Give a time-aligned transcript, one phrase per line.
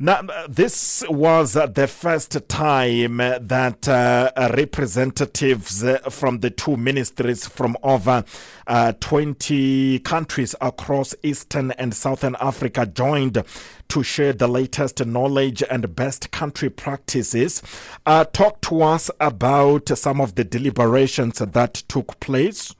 [0.00, 8.22] Now, this was the first time that uh, representatives from the two ministries from over
[8.68, 13.42] uh, 20 countries across Eastern and Southern Africa joined
[13.88, 17.60] to share the latest knowledge and best country practices.
[18.06, 22.72] Uh, talk to us about some of the deliberations that took place.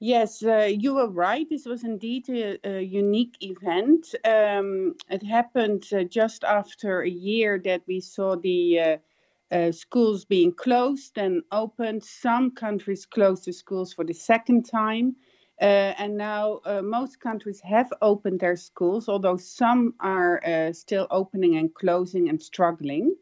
[0.00, 1.48] Yes, uh, you were right.
[1.48, 4.14] This was indeed a, a unique event.
[4.24, 8.96] Um, it happened uh, just after a year that we saw the uh,
[9.50, 12.04] uh schools being closed and opened.
[12.04, 15.16] Some countries closed the schools for the second time.
[15.60, 20.42] Uh, and now uh, most countries have opened their schools, although some are
[20.74, 23.16] still opening and closing and struggling.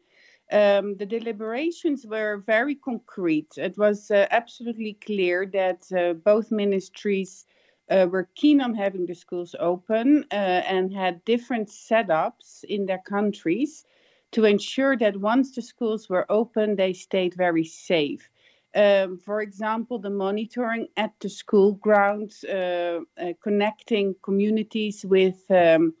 [0.51, 3.57] Um, the deliberations were very concrete.
[3.57, 7.45] It was uh, absolutely clear that uh, both ministries
[7.89, 13.01] uh, were keen on having the schools open uh, and had different setups in their
[13.07, 13.85] countries
[14.31, 18.29] to ensure that once the schools were open, they stayed very safe.
[18.75, 25.93] Um, for example, the monitoring at the school grounds, uh, uh, connecting communities with um,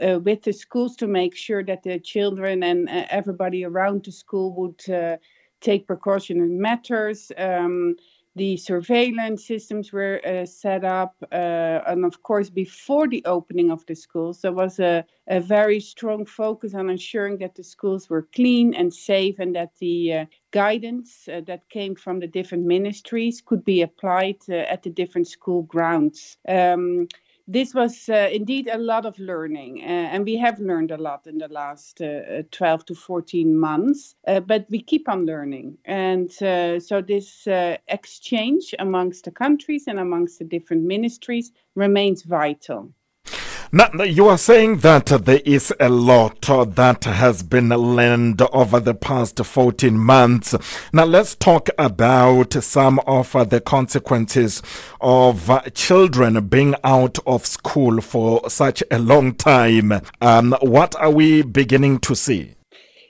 [0.00, 4.12] uh, with the schools to make sure that the children and uh, everybody around the
[4.12, 5.16] school would uh,
[5.60, 7.32] take precautionary measures.
[7.36, 7.96] Um,
[8.36, 13.86] the surveillance systems were uh, set up, uh, and of course, before the opening of
[13.86, 18.28] the schools, there was a, a, very strong focus on ensuring that the schools were
[18.34, 23.64] clean and safe, and that the uh, guidance that came from the different ministries could
[23.64, 26.36] be applied at the different school grounds.
[26.46, 27.08] Um,
[27.48, 31.26] this was uh, indeed a lot of learning, uh, and we have learned a lot
[31.26, 35.78] in the last uh, 12 to 14 months, uh, but we keep on learning.
[35.84, 42.22] And uh, so, this uh, exchange amongst the countries and amongst the different ministries remains
[42.22, 42.92] vital.
[43.76, 48.94] Now, you are saying that there is a lot that has been learned over the
[48.94, 50.54] past 14 months.
[50.94, 54.62] Now, let's talk about some of the consequences
[55.02, 60.00] of children being out of school for such a long time.
[60.22, 62.55] Um, what are we beginning to see?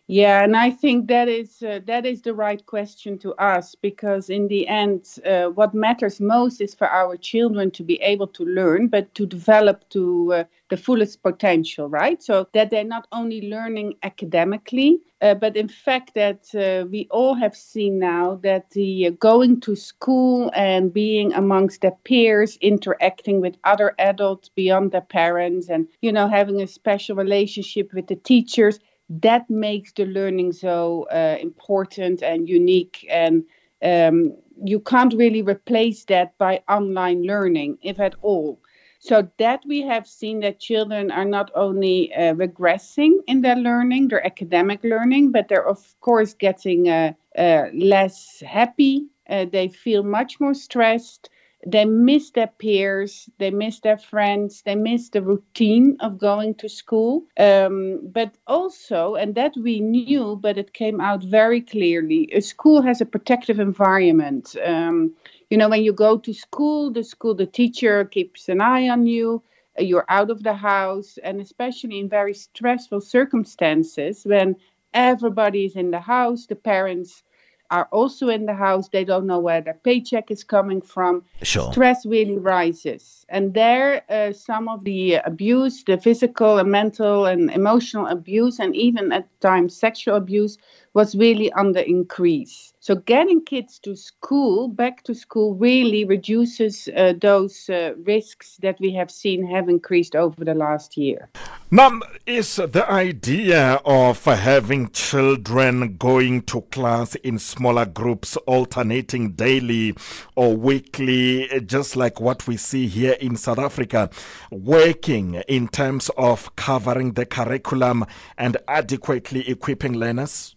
[0.09, 4.31] Yeah, and I think that is uh, that is the right question to ask because
[4.31, 8.45] in the end, uh, what matters most is for our children to be able to
[8.45, 12.23] learn, but to develop to uh, the fullest potential, right?
[12.23, 17.35] So that they're not only learning academically, uh, but in fact that uh, we all
[17.35, 23.41] have seen now that the uh, going to school and being amongst their peers, interacting
[23.41, 28.15] with other adults beyond their parents, and you know having a special relationship with the
[28.15, 28.79] teachers
[29.09, 33.45] that makes the learning so uh, important and unique and
[33.83, 38.59] um, you can't really replace that by online learning if at all.
[38.99, 44.09] So that we have seen that children are not only uh, regressing in their learning
[44.09, 50.03] their academic learning but they're of course getting uh, uh less happy uh, they feel
[50.03, 51.29] much more stressed
[51.67, 56.69] they miss their peers, they miss their friends, they miss the routine of going to
[56.69, 57.25] school.
[57.39, 62.83] Um, but also, and that we knew, but it came out very clearly a school
[62.83, 64.55] has a protective environment.
[64.65, 65.13] Um,
[65.51, 69.07] you know, when you go to school, the school, the teacher keeps an eye on
[69.07, 69.43] you.
[69.79, 74.57] You're out of the house, and especially in very stressful circumstances when
[74.95, 77.25] everybody is in the house, the parents
[77.71, 78.89] are also in the house.
[78.89, 81.25] They don't know where their paycheck is coming from.
[81.43, 81.73] Sure.
[81.73, 83.27] Stress really rises.
[83.29, 88.75] And there, uh, some of the abuse, the physical and mental and emotional abuse, and
[88.77, 90.59] even at times sexual abuse,
[90.95, 92.73] was really on the increase.
[92.87, 98.79] So getting kids to school, back to school, really reduces uh, those uh, risks that
[98.79, 101.29] we have seen have increased over the last year.
[101.73, 109.97] Now, is the idea of having children going to class in smaller groups, alternating daily
[110.37, 114.11] or weekly, just like what we see here in South Africa,
[114.53, 118.07] working in terms of covering the curriculum
[118.39, 120.56] and adequately equipping learners?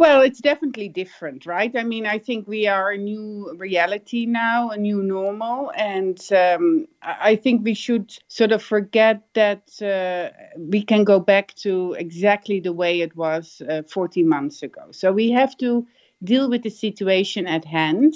[0.00, 1.76] Well, it's definitely different, right?
[1.76, 5.72] I mean, I think we are a new reality now, a new normal.
[5.76, 11.54] And um, I think we should sort of forget that uh, we can go back
[11.66, 14.84] to exactly the way it was uh, 40 months ago.
[14.90, 15.86] So we have to
[16.24, 18.14] deal with the situation at hand.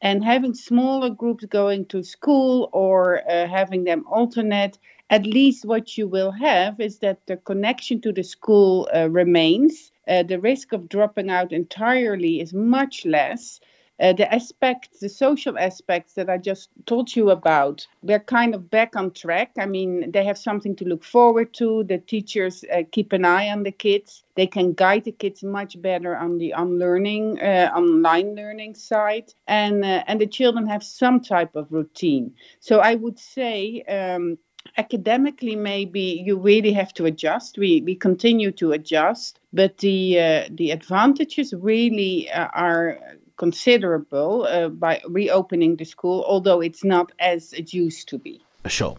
[0.00, 4.78] And having smaller groups going to school or uh, having them alternate,
[5.10, 9.92] at least what you will have is that the connection to the school uh, remains
[10.08, 13.60] uh, the risk of dropping out entirely is much less.
[14.00, 18.70] uh, the aspects, the social aspects that I just told you about, they're kind of
[18.70, 19.52] back on track.
[19.58, 21.84] I mean, they have something to look forward to.
[21.84, 24.24] The teachers uh, keep an eye on the kids.
[24.34, 29.84] They can guide the kids much better on the unlearning, uh, online learning side, and
[29.84, 32.34] uh, and the children have some type of routine.
[32.60, 33.82] So I would say.
[33.82, 34.38] Um,
[34.76, 40.48] academically maybe you really have to adjust we we continue to adjust but the uh,
[40.50, 42.98] the advantages really uh, are
[43.36, 48.40] considerable uh, by reopening the school, although it's not as it used to be.
[48.66, 48.96] Sure.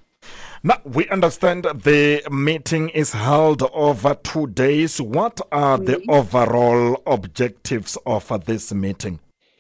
[0.64, 5.00] Now, we understand the meeting is held over two days.
[5.00, 6.10] What are the mm-hmm.
[6.10, 9.20] overall objectives of this meeting?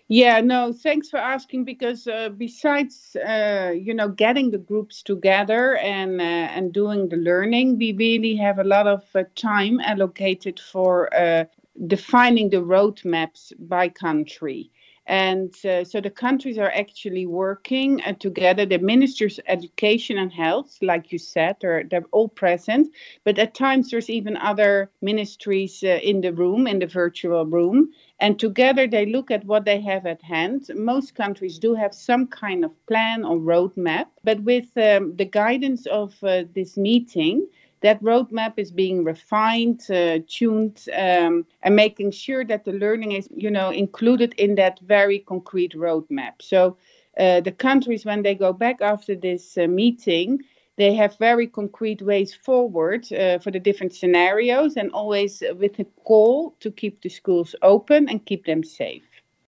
[0.10, 1.66] Yeah, no, thanks for asking.
[1.66, 7.18] Because uh, besides, uh, you know, getting the groups together and uh, and doing the
[7.18, 11.46] learning, we really have a lot of uh, time allocated for uh,
[11.88, 14.72] defining the roadmaps by country.
[15.08, 18.66] And uh, so the countries are actually working uh, together.
[18.66, 22.94] The ministers education and health, like you said, are they're all present.
[23.24, 27.92] But at times there's even other ministries uh, in the room, in the virtual room.
[28.20, 30.70] And together they look at what they have at hand.
[30.76, 34.08] Most countries do have some kind of plan or roadmap.
[34.24, 37.48] But with um, the guidance of uh, this meeting,
[37.82, 43.28] that roadmap is being refined, uh, tuned, um, and making sure that the learning is,
[43.36, 46.42] you know, included in that very concrete roadmap.
[46.42, 46.78] So
[47.20, 50.42] uh, the countries, when they go back after this uh, meeting,
[50.78, 55.86] they have very concrete ways forward uh, for the different scenarios, and always with a
[56.04, 59.17] call to keep the schools open and keep them safe.